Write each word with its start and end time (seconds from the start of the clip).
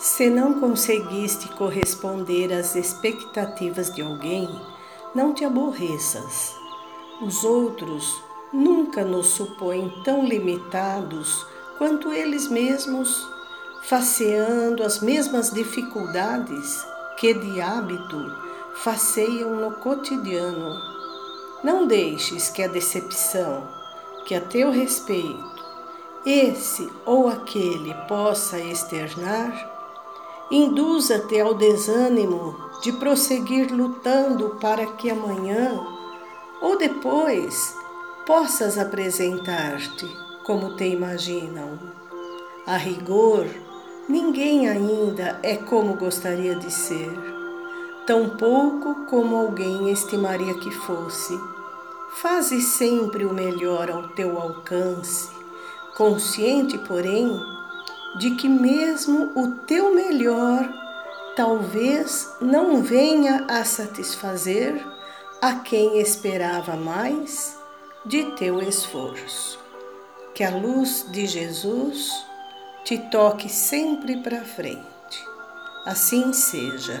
Se 0.00 0.30
não 0.30 0.58
conseguiste 0.58 1.46
corresponder 1.56 2.54
às 2.54 2.74
expectativas 2.74 3.94
de 3.94 4.00
alguém, 4.00 4.48
não 5.14 5.34
te 5.34 5.44
aborreças. 5.44 6.54
Os 7.20 7.44
outros 7.44 8.18
nunca 8.50 9.04
nos 9.04 9.26
supõem 9.26 9.92
tão 10.02 10.24
limitados 10.24 11.46
quanto 11.76 12.10
eles 12.10 12.48
mesmos, 12.48 13.28
faceando 13.82 14.82
as 14.82 15.00
mesmas 15.00 15.50
dificuldades 15.50 16.82
que 17.18 17.34
de 17.34 17.60
hábito 17.60 18.34
faceiam 18.76 19.54
no 19.54 19.72
cotidiano. 19.72 20.76
Não 21.62 21.86
deixes 21.86 22.48
que 22.48 22.62
a 22.62 22.68
decepção, 22.68 23.68
que 24.24 24.34
a 24.34 24.40
teu 24.40 24.70
respeito, 24.70 25.62
esse 26.24 26.90
ou 27.04 27.28
aquele 27.28 27.92
possa 28.08 28.58
externar, 28.58 29.79
Induza-te 30.50 31.38
ao 31.38 31.54
desânimo 31.54 32.56
de 32.82 32.92
prosseguir 32.92 33.72
lutando 33.72 34.56
para 34.60 34.84
que 34.84 35.08
amanhã 35.08 35.80
ou 36.60 36.76
depois 36.76 37.76
possas 38.26 38.76
apresentar-te 38.76 40.06
como 40.44 40.76
te 40.76 40.86
imaginam. 40.86 41.78
A 42.66 42.76
rigor, 42.76 43.46
ninguém 44.08 44.68
ainda 44.68 45.38
é 45.42 45.56
como 45.56 45.94
gostaria 45.94 46.56
de 46.56 46.70
ser, 46.70 47.12
tão 48.04 48.30
pouco 48.30 49.06
como 49.06 49.36
alguém 49.36 49.90
estimaria 49.90 50.54
que 50.54 50.70
fosse. 50.72 51.38
Faze 52.16 52.60
sempre 52.60 53.24
o 53.24 53.32
melhor 53.32 53.88
ao 53.88 54.08
teu 54.08 54.36
alcance, 54.36 55.30
consciente, 55.96 56.76
porém, 56.76 57.40
de 58.18 58.32
que 58.32 58.48
mesmo 58.48 59.30
o 59.36 59.52
teu 59.66 59.79
melhor 60.10 60.68
talvez 61.36 62.28
não 62.40 62.82
venha 62.82 63.46
a 63.48 63.64
satisfazer 63.64 64.84
a 65.40 65.54
quem 65.60 66.00
esperava 66.00 66.74
mais 66.74 67.56
de 68.04 68.24
teu 68.32 68.60
esforço. 68.60 69.60
Que 70.34 70.42
a 70.42 70.50
luz 70.50 71.06
de 71.10 71.26
Jesus 71.26 72.10
te 72.84 72.98
toque 73.10 73.48
sempre 73.48 74.16
para 74.16 74.44
frente. 74.44 74.84
Assim 75.86 76.32
seja. 76.32 77.00